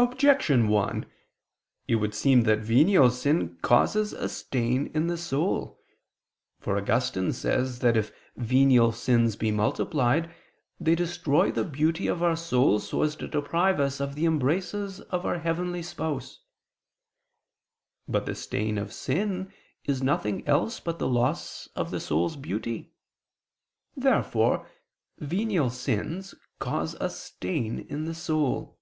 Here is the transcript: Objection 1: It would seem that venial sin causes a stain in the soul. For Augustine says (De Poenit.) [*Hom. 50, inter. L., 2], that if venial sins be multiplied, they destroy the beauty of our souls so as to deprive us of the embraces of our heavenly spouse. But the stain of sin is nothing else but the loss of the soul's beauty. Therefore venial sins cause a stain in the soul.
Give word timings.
Objection 0.00 0.68
1: 0.68 1.10
It 1.88 1.96
would 1.96 2.14
seem 2.14 2.42
that 2.42 2.60
venial 2.60 3.10
sin 3.10 3.56
causes 3.62 4.12
a 4.12 4.28
stain 4.28 4.92
in 4.94 5.08
the 5.08 5.16
soul. 5.18 5.82
For 6.60 6.76
Augustine 6.76 7.32
says 7.32 7.80
(De 7.80 7.86
Poenit.) 7.86 7.94
[*Hom. 7.96 8.02
50, 8.04 8.12
inter. 8.12 8.14
L., 8.14 8.42
2], 8.42 8.42
that 8.44 8.44
if 8.44 8.46
venial 8.48 8.92
sins 8.92 9.34
be 9.34 9.50
multiplied, 9.50 10.34
they 10.78 10.94
destroy 10.94 11.50
the 11.50 11.64
beauty 11.64 12.06
of 12.06 12.22
our 12.22 12.36
souls 12.36 12.88
so 12.88 13.02
as 13.02 13.16
to 13.16 13.26
deprive 13.26 13.80
us 13.80 13.98
of 13.98 14.14
the 14.14 14.24
embraces 14.24 15.00
of 15.00 15.26
our 15.26 15.40
heavenly 15.40 15.82
spouse. 15.82 16.42
But 18.06 18.24
the 18.24 18.36
stain 18.36 18.78
of 18.78 18.92
sin 18.92 19.52
is 19.82 20.00
nothing 20.00 20.46
else 20.46 20.78
but 20.78 21.00
the 21.00 21.08
loss 21.08 21.66
of 21.74 21.90
the 21.90 21.98
soul's 21.98 22.36
beauty. 22.36 22.92
Therefore 23.96 24.70
venial 25.18 25.70
sins 25.70 26.36
cause 26.60 26.94
a 27.00 27.10
stain 27.10 27.80
in 27.88 28.04
the 28.04 28.14
soul. 28.14 28.76